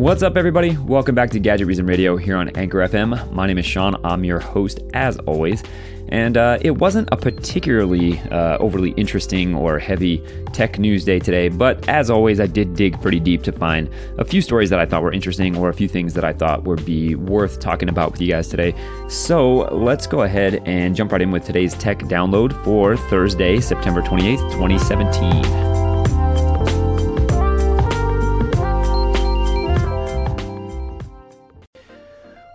What's 0.00 0.22
up, 0.22 0.38
everybody? 0.38 0.78
Welcome 0.78 1.14
back 1.14 1.28
to 1.32 1.38
Gadget 1.38 1.66
Reason 1.66 1.84
Radio 1.84 2.16
here 2.16 2.38
on 2.38 2.48
Anchor 2.56 2.78
FM. 2.78 3.30
My 3.32 3.46
name 3.46 3.58
is 3.58 3.66
Sean. 3.66 4.02
I'm 4.02 4.24
your 4.24 4.38
host, 4.40 4.80
as 4.94 5.18
always. 5.18 5.62
And 6.08 6.38
uh, 6.38 6.56
it 6.62 6.70
wasn't 6.70 7.10
a 7.12 7.18
particularly 7.18 8.18
uh, 8.30 8.56
overly 8.60 8.92
interesting 8.92 9.54
or 9.54 9.78
heavy 9.78 10.24
tech 10.54 10.78
news 10.78 11.04
day 11.04 11.18
today, 11.18 11.50
but 11.50 11.86
as 11.86 12.08
always, 12.08 12.40
I 12.40 12.46
did 12.46 12.74
dig 12.74 12.98
pretty 13.02 13.20
deep 13.20 13.42
to 13.42 13.52
find 13.52 13.90
a 14.16 14.24
few 14.24 14.40
stories 14.40 14.70
that 14.70 14.78
I 14.78 14.86
thought 14.86 15.02
were 15.02 15.12
interesting 15.12 15.54
or 15.54 15.68
a 15.68 15.74
few 15.74 15.86
things 15.86 16.14
that 16.14 16.24
I 16.24 16.32
thought 16.32 16.64
would 16.64 16.82
be 16.86 17.14
worth 17.14 17.60
talking 17.60 17.90
about 17.90 18.12
with 18.12 18.22
you 18.22 18.28
guys 18.28 18.48
today. 18.48 18.74
So 19.10 19.68
let's 19.70 20.06
go 20.06 20.22
ahead 20.22 20.62
and 20.64 20.96
jump 20.96 21.12
right 21.12 21.20
in 21.20 21.30
with 21.30 21.44
today's 21.44 21.74
tech 21.74 21.98
download 21.98 22.54
for 22.64 22.96
Thursday, 22.96 23.60
September 23.60 24.00
28th, 24.00 24.50
2017. 24.52 25.79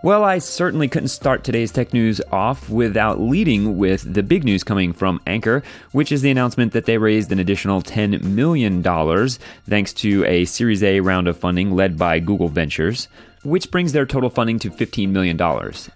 Well, 0.05 0.23
I 0.23 0.37
certainly 0.37 0.87
couldn't 0.87 1.07
start 1.07 1.43
today's 1.43 1.71
tech 1.71 1.91
news 1.91 2.21
off 2.31 2.69
without 2.69 3.19
leading 3.19 3.79
with 3.79 4.13
the 4.13 4.21
big 4.21 4.43
news 4.43 4.63
coming 4.63 4.93
from 4.93 5.19
Anchor, 5.25 5.63
which 5.93 6.11
is 6.11 6.21
the 6.21 6.29
announcement 6.29 6.73
that 6.73 6.85
they 6.85 6.99
raised 6.99 7.31
an 7.31 7.39
additional 7.39 7.81
$10 7.81 8.21
million 8.21 8.83
thanks 8.83 9.93
to 9.93 10.23
a 10.25 10.45
Series 10.45 10.83
A 10.83 10.99
round 10.99 11.27
of 11.27 11.39
funding 11.39 11.71
led 11.71 11.97
by 11.97 12.19
Google 12.19 12.49
Ventures 12.49 13.07
which 13.41 13.69
brings 13.69 13.93
their 13.93 14.07
total 14.07 14.31
funding 14.31 14.57
to 14.57 14.71
$15 14.71 15.09
million. 15.09 15.39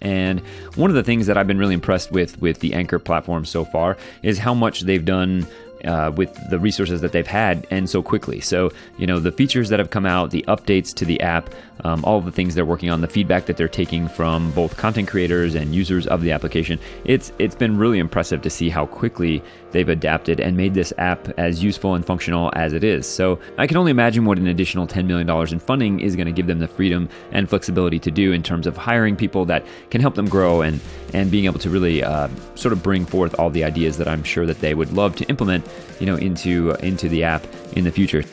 And 0.00 0.40
one 0.76 0.88
of 0.88 0.94
the 0.94 1.02
things 1.02 1.26
that 1.26 1.36
I've 1.36 1.48
been 1.48 1.58
really 1.58 1.74
impressed 1.74 2.12
with 2.12 2.40
with 2.40 2.60
the 2.60 2.74
Anchor 2.74 3.00
platform 3.00 3.44
so 3.44 3.64
far 3.64 3.96
is 4.22 4.38
how 4.38 4.54
much 4.54 4.82
they've 4.82 5.04
done 5.04 5.48
uh, 5.84 6.10
with 6.12 6.34
the 6.50 6.58
resources 6.58 7.00
that 7.00 7.12
they've 7.12 7.26
had 7.26 7.66
and 7.70 7.88
so 7.88 8.02
quickly. 8.02 8.40
So, 8.40 8.70
you 8.98 9.06
know, 9.06 9.18
the 9.18 9.32
features 9.32 9.68
that 9.68 9.78
have 9.78 9.90
come 9.90 10.06
out, 10.06 10.30
the 10.30 10.44
updates 10.48 10.94
to 10.94 11.04
the 11.04 11.20
app, 11.20 11.50
um, 11.84 12.04
all 12.04 12.20
the 12.20 12.32
things 12.32 12.54
they're 12.54 12.64
working 12.64 12.90
on, 12.90 13.00
the 13.00 13.08
feedback 13.08 13.46
that 13.46 13.56
they're 13.56 13.68
taking 13.68 14.08
from 14.08 14.50
both 14.52 14.76
content 14.76 15.08
creators 15.08 15.54
and 15.54 15.74
users 15.74 16.06
of 16.06 16.22
the 16.22 16.32
application, 16.32 16.78
it's 17.04 17.32
it's 17.38 17.54
been 17.54 17.78
really 17.78 17.98
impressive 17.98 18.42
to 18.42 18.50
see 18.50 18.68
how 18.68 18.86
quickly 18.86 19.42
they've 19.72 19.88
adapted 19.88 20.40
and 20.40 20.56
made 20.56 20.74
this 20.74 20.92
app 20.98 21.28
as 21.38 21.62
useful 21.62 21.94
and 21.94 22.04
functional 22.04 22.50
as 22.54 22.72
it 22.72 22.84
is. 22.84 23.06
So, 23.06 23.38
I 23.58 23.66
can 23.66 23.76
only 23.76 23.90
imagine 23.90 24.24
what 24.24 24.38
an 24.38 24.46
additional 24.46 24.86
$10 24.86 25.06
million 25.06 25.30
in 25.52 25.58
funding 25.58 26.00
is 26.00 26.16
going 26.16 26.26
to 26.26 26.32
give 26.32 26.46
them 26.46 26.58
the 26.58 26.68
freedom 26.68 27.08
and 27.32 27.48
flexibility 27.48 27.98
to 28.00 28.10
do 28.10 28.32
in 28.32 28.42
terms 28.42 28.66
of 28.66 28.76
hiring 28.76 29.16
people 29.16 29.44
that 29.46 29.64
can 29.90 30.00
help 30.00 30.14
them 30.14 30.28
grow 30.28 30.62
and 30.62 30.80
and 31.12 31.30
being 31.30 31.44
able 31.44 31.58
to 31.58 31.70
really 31.70 32.02
uh, 32.02 32.28
sort 32.54 32.72
of 32.72 32.82
bring 32.82 33.04
forth 33.04 33.38
all 33.38 33.50
the 33.50 33.64
ideas 33.64 33.98
that 33.98 34.08
I'm 34.08 34.22
sure 34.22 34.46
that 34.46 34.60
they 34.60 34.74
would 34.74 34.92
love 34.92 35.16
to 35.16 35.24
implement 35.28 35.66
you 35.98 36.06
know, 36.06 36.16
into 36.16 36.72
into 36.84 37.08
the 37.08 37.24
app 37.24 37.44
in 37.72 37.84
the 37.84 37.90
future. 37.90 38.24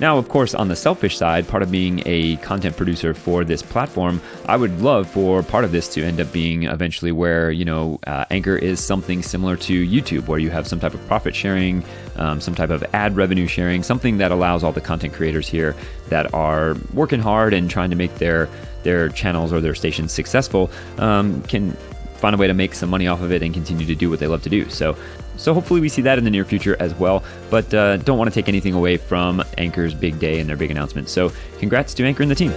Now, 0.00 0.16
of 0.16 0.28
course, 0.28 0.54
on 0.54 0.68
the 0.68 0.76
selfish 0.76 1.16
side, 1.16 1.48
part 1.48 1.62
of 1.64 1.72
being 1.72 2.02
a 2.06 2.36
content 2.36 2.76
producer 2.76 3.14
for 3.14 3.44
this 3.44 3.62
platform, 3.62 4.20
I 4.46 4.56
would 4.56 4.80
love 4.80 5.10
for 5.10 5.42
part 5.42 5.64
of 5.64 5.72
this 5.72 5.88
to 5.94 6.04
end 6.04 6.20
up 6.20 6.32
being 6.32 6.64
eventually 6.64 7.10
where, 7.10 7.50
you 7.50 7.64
know, 7.64 7.98
uh, 8.06 8.24
Anchor 8.30 8.56
is 8.56 8.78
something 8.78 9.22
similar 9.22 9.56
to 9.56 9.86
YouTube, 9.88 10.28
where 10.28 10.38
you 10.38 10.50
have 10.50 10.68
some 10.68 10.78
type 10.78 10.94
of 10.94 11.04
profit 11.08 11.34
sharing, 11.34 11.82
um, 12.14 12.40
some 12.40 12.54
type 12.54 12.70
of 12.70 12.84
ad 12.92 13.16
revenue 13.16 13.48
sharing, 13.48 13.82
something 13.82 14.18
that 14.18 14.30
allows 14.30 14.62
all 14.62 14.70
the 14.70 14.80
content 14.80 15.14
creators 15.14 15.48
here 15.48 15.74
that 16.10 16.32
are 16.32 16.76
working 16.94 17.20
hard 17.20 17.52
and 17.52 17.68
trying 17.68 17.90
to 17.90 17.96
make 17.96 18.14
their 18.16 18.48
their 18.84 19.08
channels 19.08 19.52
or 19.52 19.60
their 19.60 19.74
stations 19.74 20.12
successful 20.12 20.70
um, 20.98 21.42
can 21.42 21.76
find 22.18 22.34
a 22.34 22.38
way 22.38 22.46
to 22.46 22.54
make 22.54 22.74
some 22.74 22.90
money 22.90 23.06
off 23.06 23.22
of 23.22 23.32
it 23.32 23.42
and 23.42 23.54
continue 23.54 23.86
to 23.86 23.94
do 23.94 24.10
what 24.10 24.18
they 24.18 24.26
love 24.26 24.42
to 24.42 24.50
do. 24.50 24.68
So, 24.68 24.96
so 25.36 25.54
hopefully 25.54 25.80
we 25.80 25.88
see 25.88 26.02
that 26.02 26.18
in 26.18 26.24
the 26.24 26.30
near 26.30 26.44
future 26.44 26.76
as 26.80 26.94
well. 26.94 27.24
But 27.50 27.72
uh, 27.72 27.98
don't 27.98 28.18
want 28.18 28.30
to 28.30 28.34
take 28.34 28.48
anything 28.48 28.74
away 28.74 28.96
from 28.96 29.42
Anchor's 29.56 29.94
big 29.94 30.18
day 30.18 30.40
and 30.40 30.48
their 30.48 30.56
big 30.56 30.70
announcement. 30.70 31.08
So, 31.08 31.32
congrats 31.58 31.94
to 31.94 32.04
Anchor 32.04 32.22
and 32.22 32.30
the 32.30 32.34
team. 32.34 32.52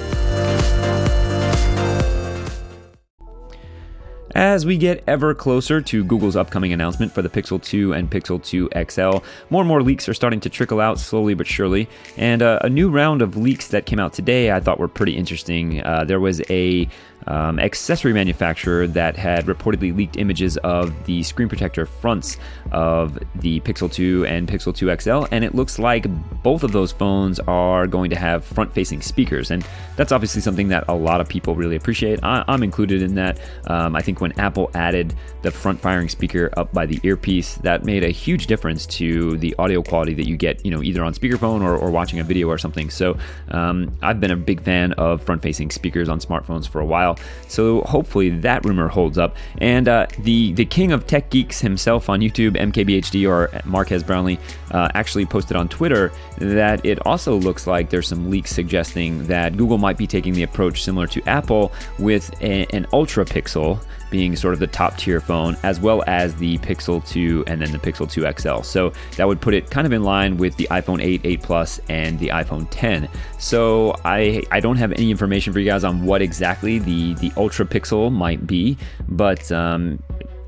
As 4.34 4.66
we 4.66 4.78
get 4.78 5.04
ever 5.08 5.34
closer 5.34 5.82
to 5.82 6.04
Google's 6.06 6.38
upcoming 6.38 6.72
announcement 6.72 7.12
for 7.12 7.22
the 7.22 7.30
Pixel 7.30 7.62
2 7.62 7.94
and 7.94 8.10
Pixel 8.10 8.42
2 8.42 8.70
XL, 8.90 9.24
more 9.50 9.62
and 9.62 9.68
more 9.68 9.84
leaks 9.84 10.08
are 10.08 10.14
starting 10.14 10.40
to 10.40 10.50
trickle 10.50 10.80
out 10.80 11.00
slowly 11.00 11.34
but 11.34 11.48
surely. 11.48 11.90
And 12.16 12.42
uh, 12.42 12.60
a 12.62 12.70
new 12.70 12.90
round 12.90 13.22
of 13.22 13.36
leaks 13.36 13.68
that 13.70 13.86
came 13.86 14.00
out 14.00 14.14
today 14.14 14.52
I 14.52 14.62
thought 14.62 14.80
were 14.80 14.88
pretty 14.88 15.18
interesting. 15.18 15.84
Uh, 15.84 16.06
there 16.06 16.20
was 16.20 16.42
a 16.50 16.88
um, 17.28 17.60
accessory 17.60 18.14
manufacturer 18.14 18.88
that 18.88 19.16
had 19.16 19.46
reportedly 19.46 19.96
leaked 19.96 20.18
images 20.18 20.58
of 20.58 21.06
the 21.06 21.24
screen 21.24 21.48
protector 21.48 21.86
fronts 21.86 22.38
of 22.72 23.20
the 23.36 23.60
Pixel 23.62 23.92
2 23.92 24.26
and 24.26 24.48
Pixel 24.48 24.76
2 24.76 24.96
XL, 25.00 25.34
and 25.34 25.44
it 25.44 25.56
looks 25.56 25.80
like 25.80 26.06
both 26.44 26.64
of 26.64 26.72
those 26.72 26.92
phones 26.92 27.40
are 27.42 27.88
going 27.88 28.10
to 28.10 28.16
have 28.16 28.44
front 28.44 28.74
facing 28.74 29.02
speakers. 29.02 29.52
And 29.52 29.66
that's 29.96 30.12
obviously 30.12 30.42
something 30.42 30.70
that 30.70 30.86
a 30.88 30.96
lot 30.96 31.22
of 31.22 31.28
people 31.28 31.56
really 31.56 31.76
appreciate. 31.76 32.20
I, 32.24 32.44
am 32.48 32.64
included 32.64 33.02
in 33.02 33.16
that. 33.16 33.40
Um, 33.68 33.96
I 33.96 34.02
think 34.02 34.22
when 34.22 34.38
Apple 34.40 34.72
added 34.74 35.14
the 35.42 35.52
front 35.52 35.80
firing 35.80 36.10
speaker 36.10 36.50
up 36.58 36.74
by 36.74 36.86
the 36.86 37.00
earpiece, 37.04 37.56
that 37.58 37.84
made 37.84 38.04
a 38.04 38.10
huge 38.10 38.48
difference 38.48 38.86
to 38.88 39.38
the 39.38 39.56
audio 39.60 39.82
quality 39.82 40.14
that 40.16 40.28
you 40.28 40.38
get, 40.38 40.64
you 40.66 40.72
know, 40.72 40.82
either 40.82 41.04
on 41.04 41.14
speakerphone 41.14 41.62
or, 41.62 41.76
or 41.76 41.92
watching 41.92 42.20
a 42.20 42.24
video 42.24 42.48
or 42.48 42.58
something. 42.58 42.90
So 42.90 43.18
um, 43.50 43.98
I've 44.02 44.20
been 44.20 44.32
a 44.32 44.36
big 44.36 44.62
fan 44.62 44.94
of 44.94 45.24
front 45.24 45.42
facing 45.42 45.72
speakers 45.72 46.10
on 46.10 46.20
smartphones 46.20 46.68
for 46.68 46.82
a 46.82 46.86
while 46.86 47.11
while. 47.12 47.28
So 47.48 47.82
hopefully 47.82 48.30
that 48.30 48.66
rumor 48.66 48.88
holds 48.88 49.18
up. 49.18 49.36
And 49.58 49.88
uh, 49.88 50.08
the 50.20 50.54
the 50.54 50.66
king 50.66 50.92
of 50.92 51.08
tech 51.08 51.30
geeks 51.30 51.60
himself 51.60 52.10
on 52.10 52.20
YouTube, 52.22 52.52
MKBHD 52.58 53.30
or 53.30 53.50
Marques 53.66 54.04
Brownlee, 54.04 54.40
uh, 54.72 54.90
actually 54.94 55.26
posted 55.26 55.58
on 55.58 55.68
Twitter 55.68 56.12
that 56.38 56.86
it 56.86 57.06
also 57.06 57.36
looks 57.36 57.68
like 57.68 57.90
there's 57.90 58.08
some 58.08 58.30
leaks 58.30 58.52
suggesting 58.52 59.26
that 59.28 59.58
Google 59.58 59.78
might 59.78 59.98
be 59.98 60.08
taking 60.08 60.34
the 60.34 60.44
approach 60.44 60.84
similar 60.84 61.08
to 61.08 61.22
Apple 61.28 61.72
with 62.00 62.32
a, 62.42 62.66
an 62.74 62.88
Ultra 62.94 63.26
Pixel 63.26 63.84
being 64.12 64.36
sort 64.36 64.54
of 64.54 64.60
the 64.60 64.68
top 64.68 64.98
tier 64.98 65.20
phone, 65.20 65.58
as 65.64 65.80
well 65.80 66.04
as 66.06 66.36
the 66.36 66.60
Pixel 66.60 67.06
2 67.08 67.46
and 67.48 67.60
then 67.62 67.72
the 67.72 67.80
Pixel 67.80 68.10
2 68.10 68.32
XL. 68.40 68.62
So 68.62 68.94
that 69.18 69.28
would 69.28 69.42
put 69.42 69.56
it 69.56 69.72
kind 69.72 69.88
of 69.88 69.94
in 69.94 70.04
line 70.04 70.38
with 70.38 70.56
the 70.58 70.68
iPhone 70.70 71.02
8, 71.02 71.22
8 71.24 71.42
Plus, 71.42 71.80
and 71.90 72.20
the 72.20 72.28
iPhone 72.28 72.68
10. 72.70 73.10
So 73.40 73.96
I 74.06 74.44
I 74.52 74.60
don't 74.60 74.78
have 74.78 74.92
any 74.92 75.10
information 75.10 75.54
for 75.54 75.60
you 75.60 75.66
guys 75.66 75.84
on 75.84 76.06
what 76.06 76.22
exactly 76.22 76.78
the 76.78 77.16
the 77.16 77.32
Ultra 77.38 77.66
Pixel 77.66 78.12
might 78.12 78.46
be, 78.46 78.78
but 79.08 79.52
um, 79.52 80.04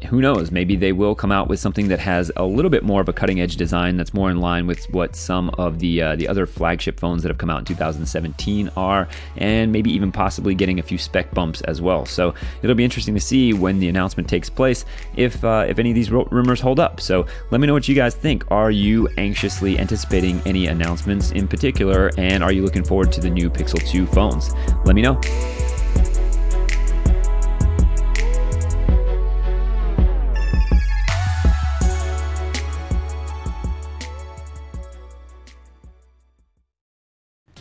who 0.10 0.22
knows? 0.22 0.52
Maybe 0.52 0.76
they 0.76 0.92
will 0.92 1.16
come 1.16 1.32
out 1.32 1.48
with 1.48 1.60
something 1.60 1.88
that 1.88 2.00
has 2.00 2.32
a 2.36 2.44
little 2.44 2.70
bit 2.70 2.84
more 2.84 3.02
of 3.02 3.10
a 3.10 3.14
cutting 3.14 3.40
edge 3.40 3.56
design 3.56 3.98
that's 3.98 4.14
more 4.14 4.30
in 4.30 4.40
line 4.40 4.68
with 4.68 4.86
what 4.92 5.16
some 5.16 5.50
of 5.52 5.80
the 5.80 6.02
uh, 6.02 6.16
the 6.16 6.28
other 6.28 6.46
flagship 6.46 7.00
phones 7.00 7.24
that 7.24 7.30
have 7.30 7.38
come 7.38 7.50
out 7.50 7.60
in 7.60 7.66
2017 7.66 8.70
are, 8.76 9.08
and 9.38 9.72
maybe 9.72 9.92
even 9.92 10.12
possibly 10.12 10.56
getting 10.56 10.80
a 10.80 10.84
few 10.84 10.98
spec 10.98 11.34
bumps 11.34 11.62
as 11.62 11.82
well. 11.82 12.06
So 12.06 12.34
it'll 12.62 12.76
be 12.76 12.84
interesting 12.84 13.14
to 13.16 13.22
see 13.22 13.54
when 13.54 13.80
the 13.80 13.90
announcement 13.90 14.30
takes 14.30 14.50
place 14.50 14.86
if 15.16 15.44
uh, 15.44 15.66
if 15.68 15.80
any 15.80 15.92
of 15.92 15.96
these 15.96 16.12
rumors 16.12 16.60
hold 16.60 16.80
up. 16.80 17.00
So 17.00 17.26
let 17.52 17.62
me 17.62 17.68
know 17.68 17.74
what 17.74 17.88
you 17.88 17.96
guys 17.96 18.16
think. 18.16 18.50
Are 18.52 18.72
you 18.72 19.08
anxiously 19.18 19.80
anticipating 19.80 20.42
any 20.46 20.68
announcements 20.68 21.32
in 21.32 21.48
particular, 21.48 22.12
and 22.18 22.44
are 22.44 22.52
you 22.52 22.64
looking 22.64 22.84
forward 22.84 23.12
to 23.14 23.22
the 23.22 23.30
new 23.30 23.50
Pixel 23.50 23.86
2 23.88 24.06
phones? 24.08 24.54
Let 24.86 24.96
me 24.96 25.02
know. 25.02 25.20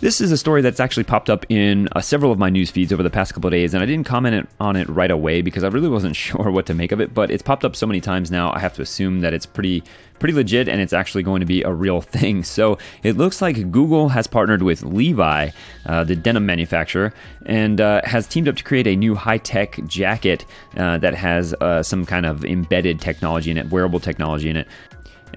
This 0.02 0.20
is 0.20 0.32
a 0.32 0.36
story 0.36 0.62
that's 0.62 0.80
actually 0.80 1.04
popped 1.04 1.30
up 1.30 1.46
in 1.48 1.88
uh, 1.92 2.00
several 2.00 2.32
of 2.32 2.38
my 2.40 2.50
news 2.50 2.72
feeds 2.72 2.92
over 2.92 3.04
the 3.04 3.08
past 3.08 3.34
couple 3.34 3.46
of 3.46 3.52
days, 3.52 3.72
and 3.72 3.84
I 3.84 3.86
didn't 3.86 4.04
comment 4.04 4.48
on 4.58 4.74
it 4.74 4.88
right 4.88 5.12
away 5.12 5.42
because 5.42 5.62
I 5.62 5.68
really 5.68 5.88
wasn't 5.88 6.16
sure 6.26 6.50
what 6.50 6.66
to 6.66 6.74
make 6.74 6.90
of 6.90 7.00
it. 7.00 7.14
But 7.14 7.30
it's 7.30 7.40
popped 7.40 7.64
up 7.64 7.76
so 7.76 7.86
many 7.86 8.00
times 8.00 8.28
now, 8.28 8.52
I 8.52 8.58
have 8.58 8.74
to 8.74 8.82
assume 8.82 9.20
that 9.20 9.32
it's 9.32 9.46
pretty 9.46 9.84
pretty 10.18 10.34
legit 10.34 10.68
and 10.68 10.80
it's 10.80 10.92
actually 10.92 11.22
going 11.22 11.38
to 11.38 11.46
be 11.46 11.62
a 11.62 11.72
real 11.72 12.00
thing. 12.16 12.42
So 12.42 12.78
it 13.04 13.16
looks 13.16 13.40
like 13.40 13.70
Google 13.70 14.08
has 14.08 14.26
partnered 14.26 14.62
with 14.62 14.82
Levi, 14.82 15.50
uh, 15.86 16.02
the 16.02 16.16
denim 16.16 16.46
manufacturer, 16.46 17.14
and 17.46 17.80
uh, 17.80 18.00
has 18.02 18.26
teamed 18.26 18.48
up 18.48 18.56
to 18.56 18.64
create 18.64 18.88
a 18.88 18.96
new 18.96 19.14
high 19.14 19.38
tech 19.38 19.78
jacket 19.86 20.44
uh, 20.76 20.98
that 20.98 21.14
has 21.14 21.54
uh, 21.60 21.80
some 21.84 22.06
kind 22.06 22.26
of 22.26 22.44
embedded 22.44 23.00
technology 23.00 23.52
in 23.52 23.56
it, 23.56 23.70
wearable 23.70 24.00
technology 24.00 24.50
in 24.50 24.56
it. 24.56 24.66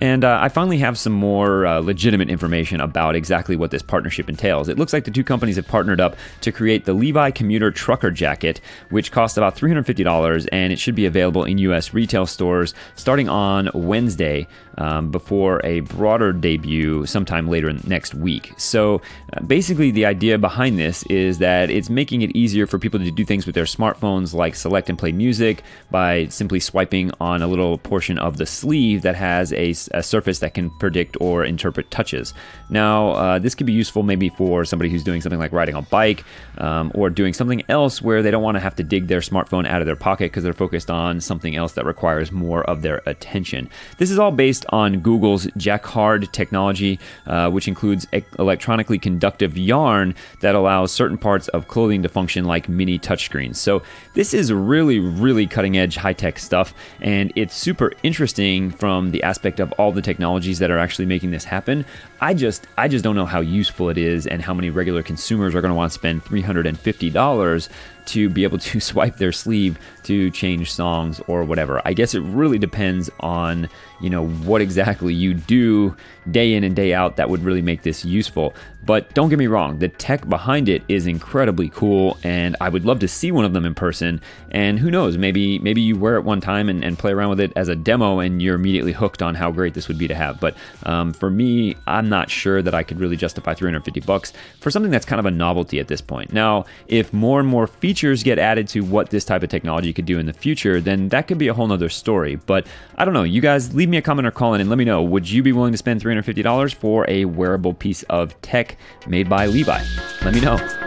And 0.02 0.24
uh, 0.24 0.40
I 0.42 0.50
finally 0.50 0.78
have 0.80 0.98
some 0.98 1.14
more 1.14 1.66
uh, 1.66 1.80
legitimate 1.80 2.30
information 2.30 2.82
about 2.82 3.16
exactly 3.16 3.56
what 3.56 3.72
this 3.72 3.82
partnership 3.82 4.30
entails. 4.30 4.68
It 4.68 4.78
looks 4.78 4.94
like 4.94 5.06
the 5.06 5.12
two 5.12 5.24
companies 5.24 5.56
have 5.56 5.68
partnered 5.68 6.02
up 6.02 6.16
to 6.42 6.52
create 6.52 6.86
the 6.86 6.94
Levi 6.94 7.32
Commuter 7.32 7.72
Trucker 7.72 8.12
Jacket, 8.12 8.60
which 8.90 9.12
costs 9.12 9.38
about 9.38 9.56
$350, 9.56 10.48
and 10.52 10.74
it 10.74 10.80
should 10.80 10.96
be 10.96 11.06
available 11.06 11.44
in 11.44 11.58
U.S. 11.60 11.94
retail 11.94 12.26
stores 12.26 12.74
starting 12.96 13.30
on 13.30 13.70
Wednesday 13.74 14.48
um, 14.77 15.12
before 15.12 15.62
a 15.63 15.81
broader 15.81 16.33
debut 16.33 17.06
sometime 17.06 17.48
later 17.48 17.74
next 17.88 18.13
week. 18.13 18.54
So 18.57 19.01
uh, 19.33 19.42
basically, 19.42 19.92
the 19.92 20.06
idea 20.06 20.38
behind 20.38 20.77
this 20.77 21.04
is 21.04 21.39
that 21.39 21.69
it's 21.69 21.89
making 21.89 22.22
it 22.22 22.36
easier 22.36 22.68
for 22.68 22.80
people 22.80 23.00
to 23.00 23.12
do 23.12 23.25
things 23.25 23.45
with 23.45 23.56
their 23.56 23.66
smartphones, 23.66 24.33
like 24.33 24.56
select 24.56 24.89
and 24.89 24.98
play 24.98 25.12
music 25.12 25.63
by 25.92 26.27
simply 26.27 26.60
swiping 26.60 27.12
on 27.19 27.42
a 27.42 27.48
little 27.48 27.77
portion 27.77 28.18
of 28.18 28.38
the 28.38 28.45
sleeve 28.45 29.01
that 29.01 29.16
has 29.16 29.54
a, 29.54 29.74
a 29.94 30.04
surface 30.04 30.39
that 30.39 30.54
can 30.54 30.69
predict 30.80 31.18
or 31.22 31.44
interpret 31.45 31.89
touches. 31.92 32.33
Now, 32.69 33.12
uh, 33.12 33.39
this 33.39 33.56
could 33.56 33.68
be 33.68 33.74
useful 33.74 34.04
maybe 34.04 34.30
for 34.30 34.66
somebody 34.66 34.89
who's 34.89 35.04
doing 35.04 35.22
something 35.22 35.39
like 35.39 35.51
riding 35.51 35.75
a 35.75 35.81
bike 35.81 36.24
um, 36.57 36.92
or 36.94 37.10
doing 37.10 37.33
something 37.33 37.63
else 37.69 38.01
where 38.01 38.22
they 38.22 38.31
don't 38.31 38.44
want 38.44 38.56
to 38.56 38.62
have 38.62 38.75
to 38.75 38.83
dig 38.83 39.07
their 39.07 39.19
smartphone 39.19 39.68
out 39.68 39.81
of 39.81 39.86
their 39.86 39.95
pocket 39.95 40.31
because 40.31 40.44
they're 40.44 40.54
focused 40.54 40.89
on 40.89 41.22
something 41.22 41.56
else 41.56 41.74
that 41.74 41.86
requires 41.86 42.31
more 42.31 42.63
of 42.63 42.81
their 42.81 43.01
attention. 43.06 43.69
This 43.98 44.12
is 44.12 44.19
all 44.19 44.31
based 44.31 44.65
on 44.70 45.00
Google's 45.00 45.48
Jacquard 45.58 46.32
technology, 46.34 47.00
uh, 47.28 47.50
which 47.50 47.68
includes 47.68 48.08
e- 48.14 48.22
electronically 48.40 48.98
conductive 48.98 49.58
yarn 49.58 50.16
that 50.42 50.56
allows 50.56 50.92
certain 50.92 51.18
parts 51.18 51.48
of 51.50 51.68
clothing 51.68 52.04
to 52.04 52.10
function 52.10 52.46
like 52.46 52.70
mini 52.70 53.00
touchscreens. 53.00 53.56
So, 53.58 53.84
this 54.14 54.34
is 54.34 54.52
really, 54.52 55.00
really 55.00 55.48
cutting 55.48 55.78
edge 55.78 55.96
high 55.96 56.14
tech 56.14 56.40
stuff, 56.40 56.74
and 57.02 57.32
it's 57.36 57.56
super 57.56 57.92
interesting 58.04 58.72
from 58.72 59.12
the 59.12 59.24
aspect 59.24 59.60
of 59.60 59.72
all 59.74 59.92
the 59.92 60.02
technologies 60.02 60.60
that 60.60 60.72
are 60.72 60.80
actually 60.80 61.06
making 61.06 61.32
this 61.32 61.44
happen. 61.44 61.86
I 62.22 62.34
just, 62.34 62.68
I 62.78 62.88
just 62.88 63.04
don't 63.04 63.16
know 63.16 63.26
how 63.26 63.42
useful 63.42 63.90
it 63.90 63.98
is 63.98 64.26
and 64.26 64.42
how 64.42 64.54
many 64.54 64.70
regular 64.70 65.04
consumers 65.04 65.54
are 65.54 65.62
going 65.62 65.70
to 65.70 65.76
want 65.76 65.92
to 65.92 65.94
spend 65.94 66.24
$350 66.24 67.70
to 68.06 68.30
be 68.30 68.44
able 68.44 68.58
to 68.60 68.80
swipe 68.80 69.18
their 69.18 69.32
sleeve 69.32 69.78
to 70.06 70.31
change 70.31 70.72
songs 70.72 71.22
or 71.28 71.44
whatever. 71.44 71.81
I 71.86 71.94
guess 71.94 72.13
it 72.13 72.22
really 72.22 72.57
depends 72.57 73.10
on, 73.19 73.69
you 74.02 74.10
know, 74.10 74.28
what 74.28 74.62
exactly 74.62 75.13
you 75.13 75.34
do 75.34 75.96
day 76.31 76.54
in 76.54 76.63
and 76.63 76.75
day 76.75 76.94
out 76.94 77.18
that 77.18 77.30
would 77.30 77.44
really 77.44 77.62
make 77.62 77.84
this 77.84 78.06
useful. 78.06 78.54
But 78.86 79.13
don't 79.16 79.30
get 79.30 79.40
me 79.40 79.48
wrong, 79.48 79.80
the 79.80 79.90
tech 79.90 80.30
behind 80.30 80.69
it 80.69 80.84
is 80.88 81.07
incredibly 81.07 81.69
cool 81.69 82.18
and 82.24 82.56
I 82.62 82.69
would 82.69 82.86
love 82.86 83.00
to 83.00 83.07
see 83.07 83.31
one 83.31 83.44
of 83.44 83.54
them 83.54 83.66
in 83.66 83.74
person. 83.74 84.22
And 84.52 84.78
who 84.78 84.92
knows, 84.92 85.18
maybe 85.18 85.57
maybe 85.60 85.81
you 85.81 85.98
wear 85.98 86.18
it 86.18 86.24
one 86.24 86.40
time 86.40 86.69
and, 86.69 86.84
and 86.84 86.98
play 86.98 87.12
around 87.12 87.30
with 87.30 87.40
it 87.40 87.51
as 87.56 87.68
a 87.68 87.75
demo 87.75 88.19
and 88.19 88.42
you're 88.42 88.56
immediately 88.56 88.92
hooked 88.92 89.24
on 89.24 89.34
how 89.34 89.51
great 89.51 89.74
this 89.74 89.88
would 89.88 89.98
be 89.98 90.08
to 90.08 90.16
have. 90.16 90.40
But 90.40 90.56
um, 90.84 91.13
for 91.13 91.31
me, 91.31 91.75
I'm 91.88 92.10
not 92.10 92.30
sure 92.30 92.62
that 92.62 92.75
I 92.75 92.84
could 92.84 93.00
really 93.00 93.18
justify 93.18 93.56
350 93.56 94.01
bucks 94.01 94.34
for 94.60 94.69
something 94.69 94.92
that's 94.92 95.06
kind 95.06 95.19
of 95.19 95.25
a 95.25 95.31
novelty 95.31 95.80
at 95.80 95.88
this 95.88 96.01
point. 96.01 96.31
Now, 96.31 96.66
if 96.88 97.12
more 97.12 97.40
and 97.40 97.50
more 97.50 97.66
features 97.66 98.22
get 98.22 98.38
added 98.38 98.68
to 98.69 98.81
what 98.81 99.10
this 99.10 99.25
type 99.25 99.42
of 99.42 99.50
technology 99.50 99.94
could 99.96 100.06
do 100.06 100.20
in 100.20 100.26
the 100.26 100.34
future, 100.34 100.80
then 100.80 101.10
that 101.10 101.28
could 101.28 101.38
be 101.38 101.48
a 101.48 101.54
whole 101.54 101.68
nother 101.68 101.90
story. 101.90 102.36
But 102.36 102.68
I 102.98 103.06
don't 103.06 103.14
know. 103.14 103.24
You 103.24 103.42
guys 103.42 103.74
leave 103.74 103.90
me 103.90 103.98
a 103.98 104.02
comment 104.02 104.28
or 104.28 104.32
call 104.32 104.54
in 104.54 104.62
and 104.62 104.70
let 104.70 104.78
me 104.78 104.86
know. 104.86 105.02
Would 105.02 105.30
you 105.30 105.42
be 105.42 105.52
willing 105.52 105.72
to 105.72 105.78
spend 105.78 106.02
$350 106.02 106.74
for 106.76 107.10
a 107.10 107.26
wearable 107.26 107.74
piece 107.74 108.04
of 108.04 108.40
tech? 108.42 108.78
made 109.08 109.30
by 109.30 109.48
Levi? 109.48 109.84
Let 110.24 110.34
me 110.34 110.42
know. 110.42 110.85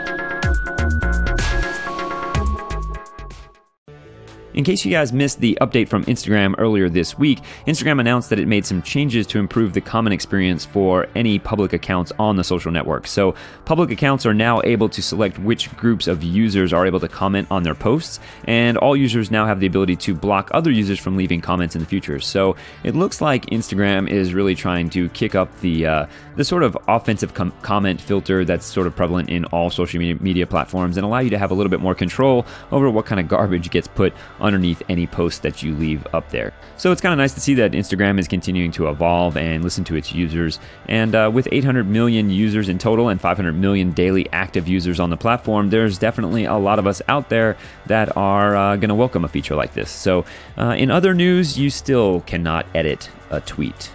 In 4.59 4.65
case 4.65 4.85
you 4.85 4.91
guys 4.91 5.13
missed 5.13 5.39
the 5.39 5.57
update 5.61 5.87
from 5.87 6.05
Instagram 6.07 6.57
earlier 6.59 6.89
this 6.89 7.17
week, 7.17 7.39
Instagram 7.69 8.01
announced 8.01 8.29
that 8.31 8.41
it 8.41 8.49
made 8.49 8.67
some 8.67 8.83
changes 8.83 9.25
to 9.29 9.39
improve 9.39 9.73
the 9.73 9.81
comment 9.81 10.13
experience 10.13 10.65
for 10.65 11.07
any 11.15 11.39
public 11.39 11.73
accounts 11.73 12.11
on 12.19 12.35
the 12.35 12.43
social 12.43 12.73
network. 12.73 13.07
So, 13.07 13.37
public 13.67 13.93
accounts 13.93 14.27
are 14.27 14.35
now 14.35 14.61
able 14.65 14.89
to 14.89 15.01
select 15.01 15.39
which 15.39 15.71
groups 15.77 16.09
of 16.09 16.25
users 16.25 16.73
are 16.73 16.89
able 16.89 16.99
to 16.99 17.07
comment 17.07 17.47
on 17.53 17.63
their 17.63 17.77
posts, 17.77 18.19
and 18.47 18.77
all 18.79 18.97
users 18.97 19.31
now 19.31 19.47
have 19.47 19.61
the 19.61 19.67
ability 19.69 19.95
to 19.95 20.13
block 20.13 20.51
other 20.53 20.73
users 20.73 20.99
from 20.99 21.17
leaving 21.17 21.41
comments 21.41 21.77
in 21.77 21.81
the 21.81 21.87
future. 21.87 22.19
So, 22.19 22.57
it 22.83 22.97
looks 22.97 23.21
like 23.21 23.47
Instagram 23.51 24.11
is 24.11 24.35
really 24.35 24.57
trying 24.57 24.91
to 24.91 25.09
kick 25.11 25.37
up 25.37 25.57
the 25.61 25.87
uh, 25.87 26.07
the 26.35 26.45
sort 26.45 26.65
of 26.65 26.77
offensive 26.87 27.35
com- 27.35 27.53
comment 27.63 28.01
filter 28.01 28.45
that's 28.45 28.65
sort 28.65 28.89
of 28.89 28.97
prevalent 28.97 29.29
in 29.29 29.45
all 29.47 29.71
social 29.71 29.99
media, 29.99 30.17
media 30.21 30.47
platforms 30.47 30.97
and 30.97 31.05
allow 31.05 31.19
you 31.19 31.31
to 31.31 31.39
have 31.39 31.51
a 31.51 31.55
little 31.55 31.69
bit 31.69 31.81
more 31.81 31.97
control 31.97 32.47
over 32.71 32.89
what 32.89 33.07
kind 33.07 33.21
of 33.21 33.27
garbage 33.27 33.71
gets 33.71 33.89
put 33.89 34.15
underneath 34.49 34.83
any 34.89 35.07
post 35.07 35.43
that 35.43 35.63
you 35.63 35.75
leave 35.77 36.05
up 36.13 36.29
there. 36.31 36.53
So 36.77 36.91
it's 36.91 37.01
kind 37.01 37.13
of 37.13 37.19
nice 37.19 37.35
to 37.35 37.41
see 37.41 37.55
that 37.55 37.71
Instagram 37.71 38.19
is 38.19 38.27
continuing 38.27 38.73
to 38.73 38.89
evolve 38.89 39.37
and 39.37 39.63
listen 39.63 39.85
to 39.85 39.95
its 39.95 40.13
users. 40.13 40.59
And 40.89 41.15
uh, 41.15 41.31
with 41.33 41.47
800 41.53 41.87
million 41.87 42.31
users 42.31 42.69
in 42.69 42.79
total 42.79 43.09
and 43.09 43.21
500 43.21 43.53
million 43.53 43.93
daily 43.93 44.29
active 44.33 44.67
users 44.67 44.99
on 44.99 45.11
the 45.11 45.17
platform, 45.17 45.71
there's 45.71 45.99
definitely 45.99 46.45
a 46.45 46.57
lot 46.57 46.81
of 46.81 46.87
us 46.89 47.01
out 47.07 47.29
there 47.29 47.57
that 47.87 48.17
are 48.17 48.57
uh, 48.57 48.77
going 48.77 48.89
to 48.89 48.95
welcome 48.97 49.25
a 49.25 49.29
feature 49.29 49.55
like 49.55 49.75
this. 49.75 49.91
So, 49.91 50.25
uh, 50.57 50.75
in 50.77 50.91
other 50.91 51.15
news, 51.15 51.57
you 51.57 51.71
still 51.71 52.23
cannot 52.23 52.67
edit 52.75 53.11
a 53.31 53.41
tweet. 53.41 53.91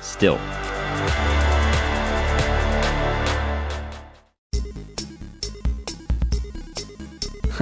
Still. 0.00 0.40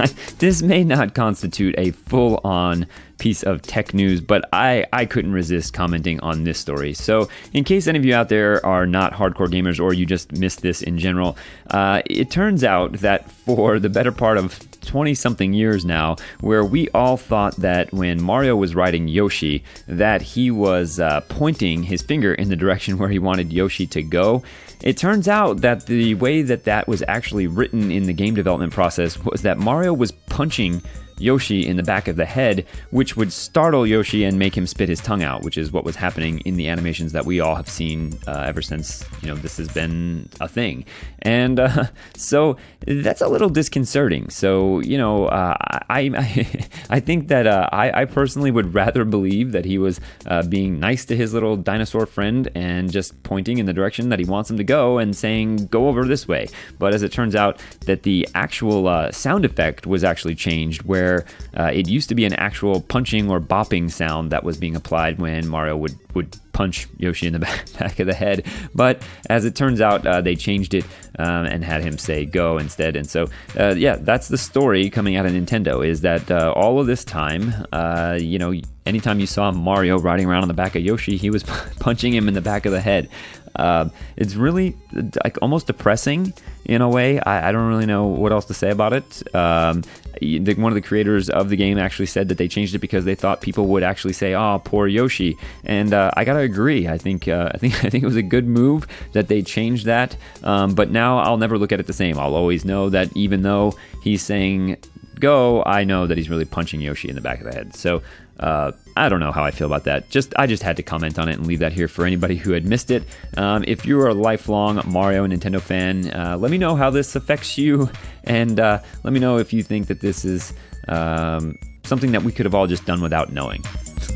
this 0.39 0.61
may 0.61 0.83
not 0.83 1.13
constitute 1.13 1.75
a 1.77 1.91
full 1.91 2.39
on 2.43 2.87
piece 3.17 3.43
of 3.43 3.61
tech 3.61 3.93
news, 3.93 4.21
but 4.21 4.47
I, 4.53 4.85
I 4.93 5.05
couldn't 5.05 5.33
resist 5.33 5.73
commenting 5.73 6.19
on 6.21 6.45
this 6.45 6.57
story. 6.57 6.93
So, 6.93 7.29
in 7.53 7.63
case 7.63 7.87
any 7.87 7.99
of 7.99 8.05
you 8.05 8.15
out 8.15 8.29
there 8.29 8.65
are 8.65 8.85
not 8.85 9.13
hardcore 9.13 9.47
gamers 9.47 9.79
or 9.79 9.93
you 9.93 10.05
just 10.05 10.31
missed 10.31 10.61
this 10.61 10.81
in 10.81 10.97
general, 10.97 11.37
uh, 11.69 12.01
it 12.05 12.31
turns 12.31 12.63
out 12.63 12.93
that 12.93 13.29
for 13.29 13.79
the 13.79 13.89
better 13.89 14.11
part 14.11 14.37
of 14.37 14.59
20 14.81 15.13
something 15.13 15.53
years 15.53 15.85
now, 15.85 16.15
where 16.39 16.63
we 16.63 16.89
all 16.89 17.17
thought 17.17 17.55
that 17.57 17.91
when 17.93 18.21
Mario 18.21 18.55
was 18.55 18.73
riding 18.73 19.07
Yoshi, 19.07 19.63
that 19.87 20.21
he 20.21 20.49
was 20.49 20.99
uh, 20.99 21.21
pointing 21.29 21.83
his 21.83 22.01
finger 22.01 22.33
in 22.33 22.49
the 22.49 22.55
direction 22.55 22.97
where 22.99 23.09
he 23.09 23.19
wanted 23.19 23.51
Yoshi 23.53 23.85
to 23.87 24.01
go. 24.01 24.43
It 24.83 24.95
turns 24.97 25.27
out 25.27 25.61
that 25.61 25.85
the 25.87 26.15
way 26.15 26.41
that 26.41 26.63
that 26.63 26.87
was 26.87 27.03
actually 27.07 27.47
written 27.47 27.91
in 27.91 28.03
the 28.03 28.13
game 28.13 28.33
development 28.33 28.71
process 28.71 29.17
was 29.23 29.41
that 29.41 29.57
Mario 29.57 29.93
was 29.93 30.11
punching 30.11 30.81
Yoshi 31.19 31.65
in 31.65 31.77
the 31.77 31.83
back 31.83 32.07
of 32.07 32.15
the 32.15 32.25
head, 32.25 32.65
which 32.91 33.15
would 33.15 33.31
startle 33.31 33.85
Yoshi 33.85 34.23
and 34.23 34.39
make 34.39 34.55
him 34.55 34.67
spit 34.67 34.89
his 34.89 35.01
tongue 35.01 35.23
out, 35.23 35.43
which 35.43 35.57
is 35.57 35.71
what 35.71 35.83
was 35.83 35.95
happening 35.95 36.39
in 36.39 36.55
the 36.55 36.67
animations 36.67 37.11
that 37.13 37.25
we 37.25 37.39
all 37.39 37.55
have 37.55 37.69
seen 37.69 38.17
uh, 38.27 38.43
ever 38.47 38.61
since 38.61 39.05
you 39.21 39.27
know 39.27 39.35
this 39.35 39.57
has 39.57 39.67
been 39.67 40.29
a 40.39 40.47
thing. 40.47 40.85
And 41.21 41.59
uh, 41.59 41.85
so 42.15 42.57
that's 42.85 43.21
a 43.21 43.27
little 43.27 43.49
disconcerting. 43.49 44.29
So 44.29 44.79
you 44.79 44.97
know, 44.97 45.25
uh, 45.25 45.55
I, 45.89 46.11
I, 46.15 46.67
I 46.89 46.99
think 46.99 47.27
that 47.27 47.47
uh, 47.47 47.69
I, 47.71 48.01
I, 48.01 48.05
personally 48.05 48.51
would 48.51 48.73
rather 48.73 49.05
believe 49.05 49.51
that 49.51 49.65
he 49.65 49.77
was 49.77 49.99
uh, 50.25 50.43
being 50.43 50.79
nice 50.79 51.05
to 51.05 51.15
his 51.15 51.33
little 51.33 51.55
dinosaur 51.55 52.05
friend 52.05 52.49
and 52.55 52.91
just 52.91 53.21
pointing 53.23 53.57
in 53.57 53.65
the 53.65 53.73
direction 53.73 54.09
that 54.09 54.19
he 54.19 54.25
wants 54.25 54.49
him 54.49 54.57
to 54.57 54.63
go 54.63 54.97
and 54.97 55.15
saying 55.15 55.67
go 55.67 55.87
over 55.87 56.05
this 56.05 56.27
way. 56.27 56.47
But 56.77 56.93
as 56.93 57.03
it 57.03 57.11
turns 57.11 57.35
out, 57.35 57.61
that 57.85 58.03
the 58.03 58.27
actual 58.35 58.87
uh, 58.87 59.11
sound 59.11 59.45
effect 59.45 59.85
was 59.85 60.03
actually 60.03 60.35
changed 60.35 60.83
where 60.83 61.08
where 61.09 61.25
uh, 61.57 61.71
it 61.71 61.87
used 61.87 62.09
to 62.09 62.15
be 62.15 62.25
an 62.25 62.33
actual 62.33 62.81
punching 62.81 63.29
or 63.29 63.39
bopping 63.39 63.89
sound 63.89 64.31
that 64.31 64.43
was 64.43 64.57
being 64.57 64.75
applied 64.75 65.19
when 65.19 65.47
Mario 65.47 65.75
would, 65.77 65.97
would 66.13 66.37
punch 66.53 66.87
Yoshi 66.97 67.27
in 67.27 67.33
the 67.33 67.39
back 67.79 67.99
of 67.99 68.07
the 68.07 68.13
head. 68.13 68.45
But 68.75 69.01
as 69.29 69.45
it 69.45 69.55
turns 69.55 69.81
out, 69.81 70.05
uh, 70.05 70.21
they 70.21 70.35
changed 70.35 70.73
it 70.73 70.85
um, 71.17 71.45
and 71.45 71.63
had 71.63 71.81
him 71.81 71.97
say 71.97 72.25
go 72.25 72.57
instead. 72.57 72.95
And 72.95 73.09
so, 73.09 73.27
uh, 73.57 73.75
yeah, 73.75 73.95
that's 73.95 74.27
the 74.27 74.37
story 74.37 74.89
coming 74.89 75.15
out 75.15 75.25
of 75.25 75.31
Nintendo 75.31 75.85
is 75.85 76.01
that 76.01 76.29
uh, 76.29 76.53
all 76.55 76.79
of 76.79 76.87
this 76.87 77.03
time, 77.03 77.53
uh, 77.71 78.17
you 78.19 78.37
know, 78.37 78.53
anytime 78.85 79.19
you 79.19 79.27
saw 79.27 79.51
Mario 79.51 79.97
riding 79.99 80.27
around 80.27 80.43
on 80.43 80.47
the 80.47 80.53
back 80.53 80.75
of 80.75 80.83
Yoshi, 80.83 81.17
he 81.17 81.29
was 81.29 81.43
punching 81.79 82.13
him 82.13 82.27
in 82.27 82.33
the 82.33 82.41
back 82.41 82.65
of 82.65 82.71
the 82.71 82.81
head. 82.81 83.09
Uh, 83.55 83.89
it's 84.15 84.35
really 84.35 84.75
like 85.23 85.37
almost 85.41 85.67
depressing 85.67 86.33
in 86.65 86.81
a 86.81 86.89
way. 86.89 87.19
I, 87.19 87.49
I, 87.49 87.51
don't 87.51 87.67
really 87.67 87.85
know 87.85 88.07
what 88.07 88.31
else 88.31 88.45
to 88.45 88.53
say 88.53 88.69
about 88.69 88.93
it. 88.93 89.35
Um, 89.35 89.83
the, 90.21 90.53
one 90.55 90.71
of 90.71 90.75
the 90.75 90.81
creators 90.81 91.29
of 91.29 91.49
the 91.49 91.55
game 91.55 91.77
actually 91.77 92.07
said 92.07 92.29
that 92.29 92.37
they 92.37 92.47
changed 92.47 92.75
it 92.75 92.79
because 92.79 93.05
they 93.05 93.15
thought 93.15 93.41
people 93.41 93.67
would 93.67 93.83
actually 93.83 94.13
say, 94.13 94.33
"Oh, 94.33 94.61
poor 94.63 94.87
Yoshi," 94.87 95.37
and 95.63 95.93
uh, 95.93 96.11
I 96.15 96.25
gotta 96.25 96.39
agree. 96.39 96.87
I 96.87 96.97
think 96.97 97.27
uh, 97.27 97.51
I 97.53 97.57
think 97.57 97.83
I 97.85 97.89
think 97.89 98.03
it 98.03 98.07
was 98.07 98.15
a 98.15 98.21
good 98.21 98.47
move 98.47 98.87
that 99.13 99.27
they 99.27 99.41
changed 99.41 99.85
that. 99.85 100.15
Um, 100.43 100.75
but 100.75 100.91
now 100.91 101.19
I'll 101.19 101.37
never 101.37 101.57
look 101.57 101.71
at 101.71 101.79
it 101.79 101.87
the 101.87 101.93
same. 101.93 102.19
I'll 102.19 102.35
always 102.35 102.65
know 102.65 102.89
that 102.89 103.15
even 103.15 103.41
though 103.41 103.73
he's 104.03 104.21
saying 104.21 104.77
go, 105.19 105.63
I 105.65 105.83
know 105.83 106.07
that 106.07 106.17
he's 106.17 106.29
really 106.29 106.45
punching 106.45 106.81
Yoshi 106.81 107.09
in 107.09 107.15
the 107.15 107.21
back 107.21 107.39
of 107.39 107.45
the 107.45 107.53
head. 107.53 107.75
So 107.75 108.01
uh, 108.39 108.71
I 108.95 109.09
don't 109.09 109.19
know 109.19 109.31
how 109.31 109.43
I 109.43 109.51
feel 109.51 109.67
about 109.67 109.83
that. 109.85 110.09
Just 110.09 110.33
I 110.37 110.47
just 110.47 110.63
had 110.63 110.77
to 110.77 110.83
comment 110.83 111.19
on 111.19 111.29
it 111.29 111.37
and 111.37 111.47
leave 111.47 111.59
that 111.59 111.73
here 111.73 111.87
for 111.87 112.05
anybody 112.05 112.35
who 112.35 112.51
had 112.51 112.65
missed 112.65 112.91
it. 112.91 113.03
Um, 113.37 113.63
if 113.67 113.85
you 113.85 113.99
are 114.01 114.09
a 114.09 114.13
lifelong 114.13 114.81
Mario 114.85 115.23
and 115.23 115.33
Nintendo 115.33 115.61
fan, 115.61 116.09
uh, 116.11 116.37
let 116.37 116.51
me 116.51 116.57
know 116.57 116.75
how 116.75 116.89
this 116.89 117.15
affects 117.15 117.57
you, 117.57 117.89
and 118.23 118.59
uh, 118.59 118.79
let 119.03 119.13
me 119.13 119.19
know 119.19 119.37
if 119.37 119.53
you 119.53 119.63
think 119.63 119.87
that 119.87 120.01
this 120.01 120.25
is 120.25 120.53
um, 120.87 121.57
something 121.83 122.11
that 122.11 122.23
we 122.23 122.31
could 122.31 122.45
have 122.45 122.55
all 122.55 122.67
just 122.67 122.85
done 122.85 123.01
without 123.01 123.31
knowing. 123.31 123.63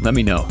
Let 0.02 0.14
me 0.14 0.24
know. 0.24 0.48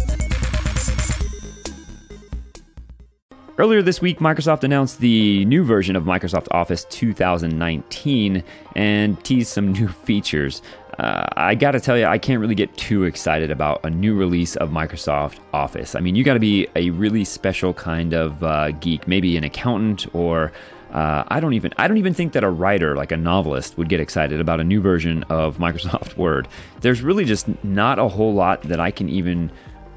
Earlier 3.59 3.83
this 3.83 4.00
week, 4.00 4.19
Microsoft 4.19 4.64
announced 4.64 4.99
the 4.99 5.45
new 5.45 5.62
version 5.62 5.95
of 5.95 6.05
Microsoft 6.05 6.49
Office 6.52 6.85
2019 6.88 8.43
and 8.75 9.25
teased 9.25 9.49
some 9.49 9.73
new 9.73 9.88
features. 9.88 10.62
Uh, 10.99 11.27
I 11.37 11.55
got 11.55 11.73
to 11.73 11.81
tell 11.81 11.97
you, 11.97 12.05
I 12.05 12.19
can't 12.19 12.41
really 12.41 12.55
get 12.55 12.77
too 12.77 13.05
excited 13.05 13.51
about 13.51 13.81
a 13.85 13.91
new 13.91 14.15
release 14.15 14.57
of 14.57 14.71
Microsoft 14.71 15.39
Office. 15.53 15.95
I 15.95 16.01
mean, 16.01 16.15
you 16.15 16.25
got 16.25 16.35
to 16.35 16.41
be 16.41 16.69
a 16.77 16.91
really 16.91 17.25
special 17.25 17.73
kind 17.73 18.13
of 18.13 18.43
uh, 18.43 18.73
geek, 18.73 19.09
maybe 19.09 19.37
an 19.37 19.45
accountant 19.45 20.07
or 20.15 20.53
uh, 20.93 21.25
I 21.29 21.41
don't 21.41 21.55
even 21.55 21.73
I 21.79 21.89
don't 21.89 21.97
even 21.97 22.13
think 22.13 22.35
that 22.35 22.45
a 22.45 22.51
writer 22.51 22.95
like 22.97 23.13
a 23.13 23.17
novelist 23.17 23.79
would 23.79 23.89
get 23.89 23.99
excited 23.99 24.41
about 24.41 24.61
a 24.61 24.65
new 24.65 24.81
version 24.81 25.23
of 25.25 25.57
Microsoft 25.67 26.17
Word. 26.17 26.49
There's 26.81 27.01
really 27.01 27.25
just 27.25 27.49
not 27.65 27.99
a 27.99 28.09
whole 28.09 28.35
lot 28.35 28.63
that 28.63 28.79
I 28.79 28.91
can 28.91 29.09
even 29.09 29.51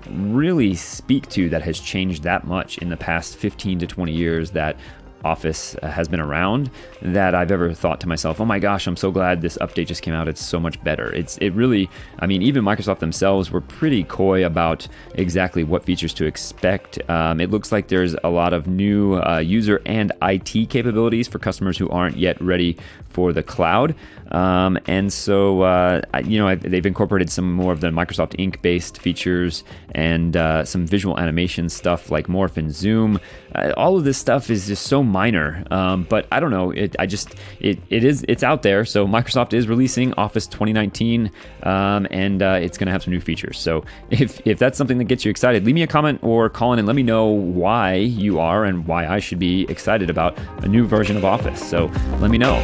really 0.07 0.75
speak 0.75 1.27
to 1.29 1.49
that 1.49 1.63
has 1.63 1.79
changed 1.79 2.23
that 2.23 2.45
much 2.45 2.77
in 2.77 2.89
the 2.89 2.97
past 2.97 3.35
15 3.35 3.79
to 3.79 3.87
20 3.87 4.13
years 4.13 4.51
that 4.51 4.77
Office 5.25 5.75
uh, 5.81 5.89
has 5.89 6.07
been 6.07 6.19
around 6.19 6.69
that 7.01 7.33
I've 7.33 7.51
ever 7.51 7.73
thought 7.73 7.99
to 8.01 8.07
myself, 8.07 8.39
"Oh 8.39 8.45
my 8.45 8.59
gosh, 8.59 8.87
I'm 8.87 8.95
so 8.95 9.11
glad 9.11 9.41
this 9.41 9.57
update 9.57 9.87
just 9.87 10.01
came 10.03 10.13
out. 10.13 10.27
It's 10.27 10.43
so 10.43 10.59
much 10.59 10.81
better." 10.83 11.11
It's 11.13 11.37
it 11.39 11.49
really, 11.49 11.89
I 12.19 12.27
mean, 12.27 12.41
even 12.41 12.63
Microsoft 12.63 12.99
themselves 12.99 13.51
were 13.51 13.61
pretty 13.61 14.03
coy 14.03 14.45
about 14.45 14.87
exactly 15.15 15.63
what 15.63 15.83
features 15.83 16.13
to 16.13 16.25
expect. 16.25 16.99
Um, 17.09 17.41
it 17.41 17.49
looks 17.49 17.71
like 17.71 17.87
there's 17.87 18.15
a 18.23 18.29
lot 18.29 18.53
of 18.53 18.67
new 18.67 19.15
uh, 19.15 19.39
user 19.39 19.81
and 19.85 20.11
IT 20.21 20.69
capabilities 20.69 21.27
for 21.27 21.39
customers 21.39 21.77
who 21.77 21.89
aren't 21.89 22.17
yet 22.17 22.39
ready 22.41 22.77
for 23.09 23.33
the 23.33 23.41
cloud. 23.41 23.95
Um, 24.31 24.77
and 24.87 25.11
so, 25.11 25.61
uh, 25.61 26.01
you 26.23 26.39
know, 26.39 26.55
they've 26.55 26.85
incorporated 26.85 27.29
some 27.29 27.53
more 27.53 27.71
of 27.71 27.81
the 27.81 27.87
Microsoft 27.87 28.35
Ink 28.37 28.61
based 28.61 28.97
features 28.97 29.63
and 29.93 30.35
uh, 30.35 30.65
some 30.65 30.85
visual 30.85 31.17
animation 31.19 31.69
stuff 31.69 32.11
like 32.11 32.27
Morph 32.27 32.57
and 32.57 32.73
Zoom. 32.73 33.19
Uh, 33.53 33.71
all 33.77 33.97
of 33.97 34.03
this 34.03 34.17
stuff 34.17 34.49
is 34.49 34.67
just 34.67 34.87
so 34.87 35.03
minor. 35.03 35.63
Um, 35.71 36.03
but 36.03 36.27
I 36.31 36.39
don't 36.39 36.51
know. 36.51 36.71
It, 36.71 36.95
I 36.99 37.05
just, 37.05 37.35
it, 37.59 37.79
it 37.89 38.03
is, 38.03 38.25
it's 38.27 38.43
out 38.43 38.63
there. 38.63 38.83
So 38.85 39.07
Microsoft 39.07 39.53
is 39.53 39.67
releasing 39.67 40.13
Office 40.13 40.47
2019 40.47 41.31
um, 41.63 42.07
and 42.11 42.41
uh, 42.41 42.57
it's 42.61 42.77
going 42.77 42.87
to 42.87 42.91
have 42.91 43.03
some 43.03 43.13
new 43.13 43.21
features. 43.21 43.59
So 43.59 43.85
if, 44.09 44.45
if 44.45 44.59
that's 44.59 44.77
something 44.77 44.97
that 44.97 45.05
gets 45.05 45.23
you 45.23 45.31
excited, 45.31 45.65
leave 45.65 45.75
me 45.75 45.83
a 45.83 45.87
comment 45.87 46.19
or 46.23 46.49
call 46.49 46.73
in 46.73 46.79
and 46.79 46.87
let 46.87 46.95
me 46.95 47.03
know 47.03 47.27
why 47.27 47.95
you 47.95 48.39
are 48.39 48.65
and 48.65 48.85
why 48.87 49.07
I 49.07 49.19
should 49.19 49.39
be 49.39 49.65
excited 49.69 50.09
about 50.09 50.37
a 50.63 50.67
new 50.67 50.85
version 50.85 51.15
of 51.15 51.25
Office. 51.25 51.67
So 51.67 51.91
let 52.19 52.31
me 52.31 52.37
know. 52.37 52.55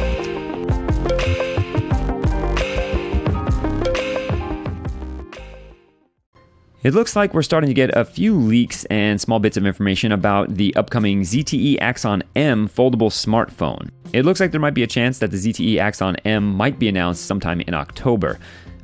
It 6.82 6.94
looks 6.94 7.14
like 7.14 7.32
we're 7.32 7.42
starting 7.42 7.68
to 7.68 7.74
get 7.74 7.96
a 7.96 8.04
few 8.04 8.36
leaks 8.36 8.84
and 8.86 9.20
small 9.20 9.38
bits 9.38 9.56
of 9.56 9.64
information 9.64 10.10
about 10.10 10.56
the 10.56 10.74
upcoming 10.74 11.20
ZTE 11.20 11.78
Axon 11.80 12.24
M 12.34 12.68
foldable 12.68 13.08
smartphone. 13.08 13.90
It 14.12 14.24
looks 14.24 14.40
like 14.40 14.50
there 14.50 14.60
might 14.60 14.74
be 14.74 14.82
a 14.82 14.88
chance 14.88 15.20
that 15.20 15.30
the 15.30 15.36
ZTE 15.36 15.78
Axon 15.78 16.16
M 16.24 16.56
might 16.56 16.80
be 16.80 16.88
announced 16.88 17.26
sometime 17.26 17.60
in 17.60 17.74
October. 17.74 18.36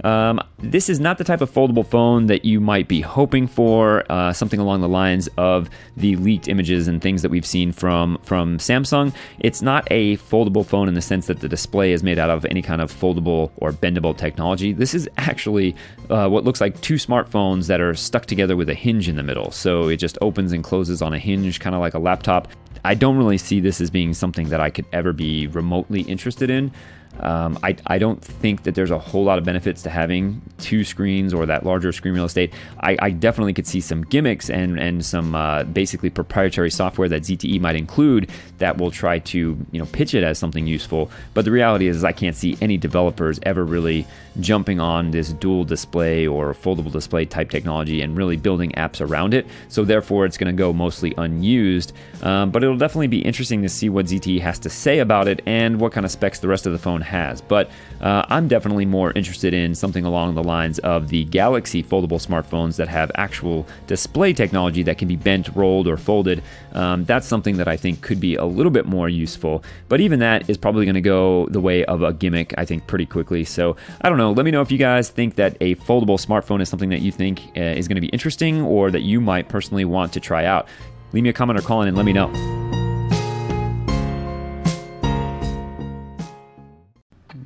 Um, 0.05 0.41
this 0.59 0.89
is 0.89 1.01
not 1.01 1.19
the 1.19 1.25
type 1.25 1.41
of 1.41 1.51
foldable 1.51 1.87
phone 1.87 2.27
that 2.27 2.45
you 2.45 2.61
might 2.61 2.89
be 2.89 3.01
hoping 3.01 3.47
for. 3.47 4.05
Uh, 4.11 4.33
something 4.33 4.61
along 4.61 4.81
the 4.81 4.89
lines 4.89 5.29
of 5.37 5.69
the 5.97 6.17
leaked 6.17 6.49
images 6.49 6.89
and 6.89 7.01
things 7.01 7.23
that 7.23 7.31
we've 7.31 7.47
seen 7.47 7.73
from 7.73 8.19
from 8.23 8.59
Samsung. 8.59 9.15
It's 9.41 9.63
not 9.63 9.87
a 9.91 10.17
foldable 10.19 10.65
phone 10.65 10.89
in 10.89 10.95
the 10.95 11.03
sense 11.03 11.27
that 11.27 11.41
the 11.41 11.49
display 11.49 11.93
is 11.93 12.03
made 12.03 12.19
out 12.19 12.31
of 12.31 12.45
any 12.47 12.63
kind 12.63 12.81
of 12.81 12.93
foldable 12.93 13.51
or 13.57 13.73
bendable 13.73 14.17
technology. 14.17 14.73
This 14.73 14.95
is 14.95 15.09
actually 15.17 15.75
uh, 16.11 16.29
what 16.29 16.45
looks 16.45 16.61
like 16.61 16.81
two 16.81 16.95
smartphones 16.95 17.67
that 17.67 17.81
are 17.81 17.95
stuck 17.95 18.27
together 18.27 18.57
with 18.57 18.69
a 18.69 18.75
hinge 18.75 19.09
in 19.09 19.17
the 19.17 19.23
middle. 19.23 19.51
So 19.51 19.89
it 19.89 19.97
just 19.97 20.19
opens 20.21 20.53
and 20.53 20.63
closes 20.63 21.03
on 21.03 21.13
a 21.13 21.19
hinge, 21.19 21.61
kind 21.61 21.75
of 21.75 21.81
like 21.81 21.95
a 21.95 21.99
laptop. 21.99 22.49
I 22.85 22.95
don't 22.95 23.17
really 23.17 23.39
see 23.39 23.61
this 23.61 23.81
as 23.81 23.91
being 23.91 24.15
something 24.15 24.49
that 24.51 24.61
I 24.61 24.71
could 24.71 24.87
ever 24.93 25.13
be 25.13 25.47
remotely 25.49 26.03
interested 26.03 26.49
in. 26.49 26.73
Um, 27.21 27.59
I, 27.63 27.77
I 27.87 27.99
don't 27.99 28.23
think 28.23 28.63
that 28.63 28.75
there's 28.75 28.91
a 28.91 28.99
whole 28.99 29.25
lot 29.25 29.39
of 29.39 29.45
benefits 29.45 29.83
to 29.83 29.91
having 29.91 30.41
two 30.59 30.85
screens 30.85 31.35
or 31.35 31.47
that 31.47 31.65
larger 31.65 31.93
screen 31.93 32.15
real 32.15 32.25
estate. 32.25 32.53
I, 32.81 32.97
I 33.01 33.11
definitely 33.11 33.55
could 33.55 33.67
see 33.67 33.81
some 33.81 34.03
gimmicks 34.03 34.49
and, 34.49 34.79
and 34.79 35.05
some 35.05 35.35
uh, 35.35 35.65
basically 35.65 36.11
proprietary 36.11 36.71
software 36.71 37.09
that 37.09 37.23
ZTE 37.23 37.61
might 37.61 37.77
include 37.77 38.31
that 38.59 38.79
will 38.79 38.91
try 38.91 39.19
to 39.19 39.39
you 39.71 39.79
know 39.79 39.87
pitch 39.87 40.15
it 40.15 40.23
as 40.23 40.39
something 40.39 40.67
useful. 40.67 41.11
But 41.35 41.45
the 41.45 41.51
reality 41.51 41.89
is, 41.89 41.97
is 41.97 42.05
I 42.05 42.13
can't 42.13 42.37
see 42.37 42.57
any 42.61 42.77
developers 42.77 43.39
ever 43.43 43.65
really 43.65 44.07
jumping 44.41 44.81
on 44.81 45.11
this 45.11 45.33
dual 45.33 45.65
display 45.65 46.27
or 46.27 46.55
foldable 46.55 46.93
display 46.93 47.25
type 47.25 47.51
technology 47.51 48.01
and 48.03 48.17
really 48.17 48.37
building 48.37 48.71
apps 48.73 49.01
around 49.07 49.35
it. 49.35 49.47
So 49.69 49.85
therefore, 49.85 50.25
it's 50.25 50.39
going 50.39 50.55
to 50.55 50.59
go 50.59 50.73
mostly 50.73 51.15
unused. 51.17 51.93
Um, 52.23 52.51
but 52.51 52.63
it'll 52.63 52.77
definitely 52.77 53.09
be 53.09 53.21
interesting 53.21 53.63
to 53.63 53.69
see 53.69 53.89
what 53.89 54.07
ZTE 54.07 54.41
has 54.41 54.59
to 54.61 54.71
say 54.71 55.01
about 55.01 55.29
it 55.29 55.43
and 55.47 55.81
what 55.81 55.93
kind 55.93 56.07
of 56.07 56.13
specs 56.13 56.39
the 56.39 56.49
rest 56.49 56.67
of 56.67 56.73
the 56.73 56.79
phone 56.79 56.98
has. 57.03 57.41
But 57.41 57.71
uh, 58.01 58.25
I'm 58.29 58.49
definitely 58.49 58.87
more 58.87 59.13
interested 59.13 59.55
in 59.55 59.75
something 59.75 60.05
along 60.05 60.35
the 60.35 60.43
lines 60.43 60.79
of 60.81 61.09
the 61.09 61.25
Galaxy 61.25 61.83
foldable 61.83 62.25
smartphones 62.25 62.77
that 62.77 62.89
have 62.89 63.11
actual 63.15 63.67
display 63.87 64.33
technology 64.33 64.83
that 64.85 64.99
can 64.99 65.09
be 65.09 65.17
bent, 65.17 65.49
rolled, 65.55 65.89
or 65.89 65.97
folded. 65.97 66.43
Um, 66.73 67.05
that's 67.05 67.27
something 67.27 67.57
that 67.57 67.69
I 67.69 67.77
think 67.77 68.03
could 68.03 68.21
be 68.21 68.37
a 68.37 68.45
little 68.45 68.73
bit 68.73 68.87
more 68.87 69.09
useful. 69.09 69.63
But 69.89 70.01
even 70.01 70.21
that 70.21 70.49
is 70.49 70.57
probably 70.57 70.85
going 70.85 70.95
to 70.95 71.01
go 71.01 71.47
the 71.47 71.61
way 71.61 71.85
of 71.85 72.03
a 72.03 72.13
gimmick, 72.13 72.55
I 72.57 72.65
think, 72.65 72.87
pretty 72.87 73.07
quickly. 73.07 73.45
So 73.45 73.77
I 74.01 74.09
don't 74.09 74.19
know. 74.19 74.33
Let 74.33 74.45
me 74.45 74.51
know 74.51 74.61
if 74.61 74.71
you 74.71 74.79
guys 74.79 75.09
think 75.09 75.37
that 75.37 75.57
a 75.61 75.75
foldable 75.77 76.25
smartphone 76.25 76.61
is 76.61 76.69
something 76.69 76.91
that 76.91 77.01
you 77.01 77.13
think 77.13 77.41
uh, 77.57 77.61
is 77.61 77.89
going 77.89 77.97
to 77.97 78.01
be 78.01 78.09
interesting 78.09 78.63
or 78.63 78.91
that 78.91 79.03
you 79.03 79.21
might 79.21 79.49
personally 79.49 79.85
want 79.85 80.13
to 80.13 80.21
try 80.21 80.45
out. 80.45 80.69
Leave 81.13 81.23
me 81.23 81.31
a 81.31 81.33
comment 81.33 81.59
or 81.59 81.63
call 81.63 81.83
in 81.83 81.89
and 81.89 81.97
let 81.97 82.07
me 82.07 82.13
know. 82.13 82.68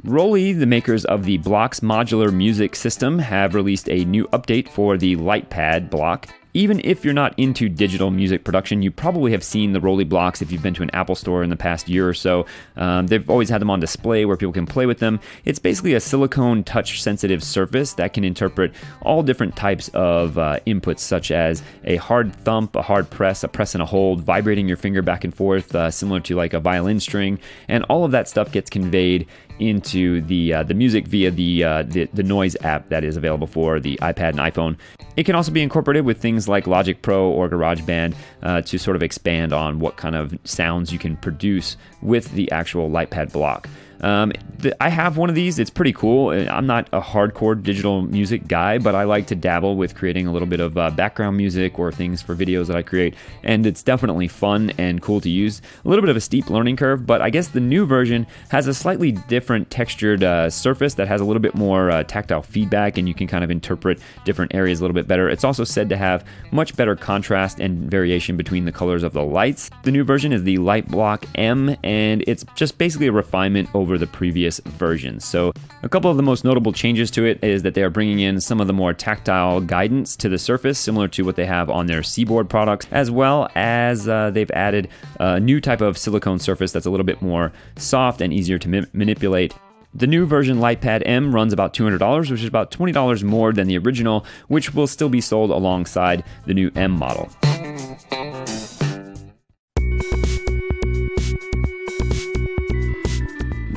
ROLI, 0.05 0.53
the 0.53 0.67
makers 0.67 1.05
of 1.05 1.23
the 1.23 1.39
Blocks 1.39 1.79
modular 1.79 2.35
music 2.35 2.75
system, 2.75 3.21
have 3.21 3.55
released 3.55 3.89
a 3.89 4.05
new 4.05 4.27
update 4.33 4.69
for 4.69 4.97
the 4.97 5.15
LightPad 5.15 5.91
block. 5.91 6.27
Even 6.55 6.83
if 6.85 7.03
you're 7.03 7.15
not 7.15 7.33
into 7.39 7.67
digital 7.71 8.11
music 8.11 8.45
production, 8.45 8.83
you 8.83 8.91
probably 8.91 9.33
have 9.33 9.43
seen 9.43 9.73
the 9.73 9.81
ROLI 9.81 10.07
blocks 10.07 10.43
if 10.43 10.53
you've 10.53 10.63
been 10.63 10.75
to 10.75 10.83
an 10.83 10.91
Apple 10.91 11.15
store 11.15 11.43
in 11.43 11.49
the 11.49 11.57
past 11.57 11.89
year 11.89 12.07
or 12.07 12.13
so. 12.13 12.45
Um, 12.77 13.07
they've 13.07 13.29
always 13.31 13.49
had 13.49 13.63
them 13.63 13.71
on 13.71 13.81
display 13.81 14.27
where 14.27 14.37
people 14.37 14.53
can 14.53 14.67
play 14.67 14.85
with 14.85 14.99
them. 14.99 15.19
It's 15.47 15.59
basically 15.59 15.95
a 15.95 16.01
silicone 16.01 16.63
touch 16.63 17.03
sensitive 17.03 17.43
surface 17.43 17.95
that 17.95 18.13
can 18.13 18.23
interpret 18.23 18.75
all 19.01 19.23
different 19.23 19.57
types 19.57 19.89
of 19.95 20.37
uh, 20.37 20.59
inputs, 20.67 20.99
such 20.99 21.31
as 21.31 21.63
a 21.85 21.97
hard 21.97 22.35
thump, 22.37 22.77
a 22.77 22.83
hard 22.83 23.09
press, 23.09 23.43
a 23.43 23.49
press 23.49 23.75
and 23.75 23.81
a 23.81 23.87
hold, 23.87 24.21
vibrating 24.21 24.69
your 24.69 24.77
finger 24.77 25.01
back 25.01 25.25
and 25.25 25.35
forth, 25.35 25.75
uh, 25.75 25.91
similar 25.91 26.21
to 26.21 26.37
like 26.37 26.53
a 26.53 26.61
violin 26.61 27.01
string. 27.01 27.39
And 27.69 27.83
all 27.85 28.05
of 28.05 28.11
that 28.11 28.29
stuff 28.29 28.53
gets 28.53 28.69
conveyed 28.69 29.27
into 29.59 30.21
the 30.23 30.53
uh, 30.53 30.63
the 30.63 30.75
music 30.75 31.07
via 31.07 31.31
the, 31.31 31.65
uh, 31.65 31.83
the, 31.85 32.09
the 32.13 32.23
Noise 32.23 32.57
app 32.63 32.89
that 32.89 33.05
is 33.05 33.17
available 33.17 33.47
for 33.47 33.81
the 33.81 33.97
iPad 34.03 34.31
and 34.31 34.39
iPhone. 34.39 34.77
It 35.17 35.25
can 35.25 35.35
also 35.35 35.53
be 35.53 35.63
incorporated 35.63 36.05
with 36.05 36.21
things 36.21 36.42
like 36.49 36.67
Logic 36.67 37.01
Pro 37.03 37.31
or 37.31 37.49
GarageBand 37.49 38.15
uh, 38.43 38.63
to 38.63 38.79
sort 38.79 38.97
of 38.97 39.03
expand 39.03 39.53
on 39.53 39.79
what 39.79 39.97
kind 39.97 40.15
of 40.15 40.37
sounds 40.45 40.93
you 40.93 40.99
can 40.99 41.17
produce 41.17 41.77
with 42.01 42.33
the 42.33 42.51
actual 42.51 42.91
LightPad 42.91 43.33
block. 43.33 43.69
Um, 44.03 44.33
the, 44.59 44.81
I 44.83 44.89
have 44.89 45.17
one 45.17 45.29
of 45.29 45.35
these. 45.35 45.59
It's 45.59 45.71
pretty 45.71 45.93
cool. 45.93 46.31
I'm 46.31 46.67
not 46.67 46.89
a 46.93 47.01
hardcore 47.01 47.61
digital 47.61 48.03
music 48.03 48.49
guy, 48.49 48.79
but 48.79 48.95
I 48.95 49.05
like 49.05 49.27
to 49.29 49.35
dabble 49.35 49.77
with 49.77 49.95
creating 49.95 50.27
a 50.27 50.33
little 50.33 50.49
bit 50.49 50.61
of 50.61 50.77
uh, 50.77 50.91
background 50.91 51.37
music 51.37 51.79
or 51.79 51.93
things 51.93 52.23
for 52.23 52.35
videos 52.35 52.67
that 52.67 52.77
I 52.77 52.83
create. 52.83 53.15
And 53.43 53.67
it's 53.67 53.83
definitely 53.83 54.29
fun 54.29 54.73
and 54.79 55.01
cool 55.01 55.21
to 55.21 55.31
use. 55.31 55.63
A 55.85 55.89
little 55.89 56.03
bit 56.03 56.11
of 56.11 56.17
a 56.17 56.21
steep 56.21 56.51
learning 56.51 56.77
curve, 56.77 57.07
but 57.07 57.23
I 57.23 57.31
guess 57.31 57.49
the 57.49 57.61
new 57.61 57.87
version 57.87 58.27
has 58.51 58.67
a 58.67 58.75
slightly 58.75 59.13
different 59.13 59.71
textured 59.71 60.23
uh, 60.25 60.51
surface 60.51 60.95
that 60.95 61.09
has 61.09 61.21
a 61.21 61.25
little 61.25 61.41
bit 61.41 61.55
more 61.55 61.91
uh, 61.91 62.03
tactile 62.05 62.43
feedback, 62.43 62.99
and 62.99 63.09
you 63.09 63.15
can 63.15 63.27
kind 63.27 63.45
of 63.45 63.51
interpret 63.51 64.01
different 64.25 64.55
areas 64.55 64.81
a 64.81 64.83
little 64.83 64.95
bit 64.95 65.09
better. 65.09 65.29
It's 65.29 65.45
also 65.45 65.65
said 65.65 65.89
to 65.89 65.97
have 65.97 66.25
much 66.51 66.77
better 66.77 66.97
contrast 66.97 67.61
and 67.61 67.91
variation 67.91 68.37
between 68.37 68.65
the 68.65 68.73
colors 68.73 69.03
of 69.03 69.13
the 69.13 69.23
lights. 69.23 69.71
The 69.85 69.91
new 69.91 70.05
version 70.05 70.33
is 70.33 70.45
the 70.45 70.59
Light 70.59 70.89
Block 70.89 71.27
M, 71.35 71.77
and 71.83 72.25
it's 72.27 72.45
just 72.55 72.79
basically 72.79 73.07
a 73.07 73.13
refinement 73.13 73.69
over 73.75 73.92
over 73.93 73.99
the 73.99 74.07
previous 74.07 74.59
versions. 74.61 75.23
So, 75.23 75.53
a 75.83 75.89
couple 75.89 76.11
of 76.11 76.17
the 76.17 76.23
most 76.23 76.45
notable 76.45 76.73
changes 76.73 77.11
to 77.11 77.27
it 77.27 77.45
is 77.45 77.63
that 77.63 77.75
they 77.75 77.83
are 77.83 77.91
bringing 77.91 78.21
in 78.21 78.41
some 78.41 78.59
of 78.59 78.67
the 78.67 78.73
more 78.73 78.95
tactile 78.95 79.61
guidance 79.61 80.17
to 80.17 80.31
the 80.31 80.39
surface, 80.39 80.79
similar 80.79 81.09
to 81.09 81.25
what 81.27 81.37
they 81.37 81.45
have 81.45 81.69
on 81.69 81.87
their 81.87 82.03
Seaboard 82.03 82.49
products, 82.49 82.87
as 82.91 83.11
well 83.11 83.51
as 83.55 84.09
uh, 84.09 84.31
they've 84.31 84.51
added 84.53 84.89
a 85.21 85.39
new 85.39 85.61
type 85.61 85.83
of 85.83 85.99
silicone 85.99 86.39
surface 86.39 86.73
that's 86.73 86.87
a 86.87 86.91
little 86.91 87.05
bit 87.05 87.21
more 87.21 87.53
soft 87.77 88.23
and 88.23 88.33
easier 88.33 88.59
to 88.59 88.69
ma- 88.69 88.87
manipulate. 88.95 89.55
The 89.95 90.07
new 90.07 90.25
version 90.25 90.57
LightPad 90.57 91.03
M 91.05 91.35
runs 91.35 91.53
about 91.53 91.75
$200, 91.75 92.31
which 92.31 92.41
is 92.41 92.49
about 92.49 92.71
$20 92.71 93.23
more 93.23 93.53
than 93.53 93.69
the 93.69 93.77
original, 93.77 94.25
which 94.49 94.73
will 94.73 94.87
still 94.87 95.11
be 95.11 95.21
sold 95.21 95.51
alongside 95.51 96.25
the 96.47 96.55
new 96.55 96.71
M 96.77 96.93
model. 96.93 97.31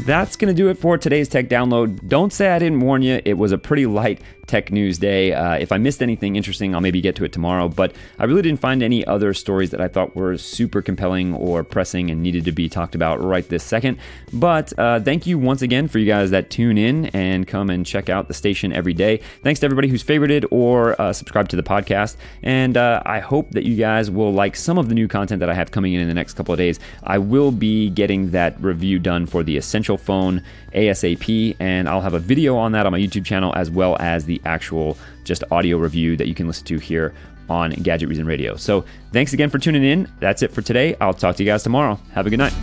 That's 0.05 0.35
going 0.35 0.53
to 0.53 0.53
do 0.53 0.69
it 0.69 0.77
for 0.77 0.97
today's 0.97 1.27
tech 1.27 1.50
download. 1.50 2.07
Don't 2.07 2.31
say 2.31 2.50
I 2.50 2.59
didn't 2.59 2.79
warn 2.81 3.01
you. 3.01 3.21
It 3.25 3.39
was 3.39 3.51
a 3.51 3.57
pretty 3.57 3.85
light 3.88 4.21
tech 4.47 4.71
news 4.71 4.97
day. 4.97 5.33
Uh, 5.33 5.55
if 5.55 5.71
I 5.71 5.77
missed 5.77 6.01
anything 6.01 6.35
interesting, 6.35 6.73
I'll 6.73 6.81
maybe 6.81 7.01
get 7.01 7.15
to 7.17 7.25
it 7.25 7.31
tomorrow. 7.31 7.67
But 7.67 7.95
I 8.19 8.25
really 8.25 8.41
didn't 8.41 8.59
find 8.59 8.83
any 8.83 9.05
other 9.05 9.33
stories 9.33 9.71
that 9.71 9.81
I 9.81 9.87
thought 9.87 10.15
were 10.15 10.37
super 10.37 10.81
compelling 10.81 11.33
or 11.33 11.63
pressing 11.63 12.11
and 12.11 12.21
needed 12.21 12.45
to 12.45 12.51
be 12.51 12.69
talked 12.69 12.95
about 12.95 13.23
right 13.23 13.47
this 13.47 13.63
second. 13.63 13.97
But 14.31 14.77
uh, 14.77 14.99
thank 14.99 15.25
you 15.25 15.37
once 15.37 15.61
again 15.61 15.87
for 15.87 15.99
you 15.99 16.05
guys 16.05 16.31
that 16.31 16.49
tune 16.49 16.77
in 16.77 17.07
and 17.07 17.47
come 17.47 17.69
and 17.69 17.85
check 17.85 18.09
out 18.09 18.27
the 18.27 18.33
station 18.33 18.73
every 18.73 18.93
day. 18.93 19.21
Thanks 19.43 19.59
to 19.61 19.65
everybody 19.65 19.87
who's 19.87 20.03
favorited 20.03 20.45
or 20.51 20.99
uh, 21.01 21.13
subscribed 21.13 21.49
to 21.51 21.55
the 21.55 21.63
podcast. 21.63 22.15
And 22.43 22.77
uh, 22.77 23.01
I 23.05 23.19
hope 23.19 23.51
that 23.51 23.63
you 23.63 23.75
guys 23.75 24.11
will 24.11 24.33
like 24.33 24.55
some 24.55 24.77
of 24.77 24.89
the 24.89 24.95
new 24.95 25.07
content 25.07 25.39
that 25.39 25.49
I 25.49 25.53
have 25.53 25.71
coming 25.71 25.93
in 25.93 26.01
in 26.01 26.07
the 26.07 26.13
next 26.13 26.33
couple 26.33 26.53
of 26.53 26.57
days. 26.57 26.79
I 27.03 27.17
will 27.17 27.51
be 27.51 27.89
getting 27.89 28.31
that 28.31 28.59
review 28.61 28.99
done 28.99 29.25
for 29.25 29.43
the 29.43 29.57
Essential 29.57 29.97
Phone 29.97 30.43
ASAP, 30.73 31.55
and 31.59 31.87
I'll 31.87 32.01
have 32.01 32.13
a 32.13 32.19
video 32.19 32.57
on 32.57 32.73
that 32.73 32.85
on 32.85 32.91
my 32.91 32.99
YouTube 32.99 33.25
channel 33.25 33.53
as 33.55 33.71
well 33.71 33.95
as 33.99 34.25
the 34.36 34.48
actual 34.48 34.98
just 35.24 35.44
audio 35.51 35.77
review 35.77 36.18
that 36.18 36.27
you 36.27 36.36
can 36.36 36.48
listen 36.48 36.65
to 36.68 36.77
here 36.77 37.13
on 37.50 37.72
Gadget 37.72 38.10
Reason 38.10 38.25
Radio. 38.25 38.56
So 38.56 38.86
thanks 39.12 39.34
again 39.34 39.50
for 39.50 39.60
tuning 39.60 39.84
in. 39.84 40.12
That's 40.20 40.42
it 40.42 40.51
for 40.51 40.62
today. 40.62 40.96
I'll 41.00 41.13
talk 41.13 41.36
to 41.38 41.44
you 41.44 41.50
guys 41.50 41.63
tomorrow. 41.63 42.00
Have 42.13 42.27
a 42.27 42.30
good 42.30 42.39
night. 42.39 42.54